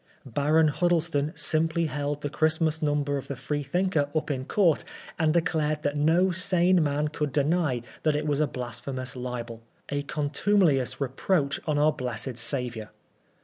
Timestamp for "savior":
12.39-12.89